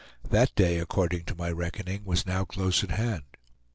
[0.27, 3.21] That day, according to my reckoning, was now close at hand.